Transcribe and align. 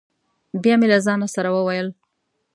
بیا 0.63 0.75
مې 0.79 0.87
له 0.93 0.99
ځانه 1.05 1.27
سره 1.35 1.49
وویل: 1.51 1.87